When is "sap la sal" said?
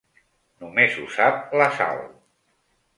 1.19-2.05